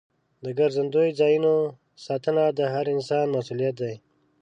د 0.43 0.45
ګرځندوی 0.59 1.09
ځایونو 1.19 1.53
ساتنه 2.05 2.43
د 2.57 2.59
هر 2.73 2.85
انسان 2.95 3.25
مسؤلیت 3.35 3.75
دی. 3.81 3.95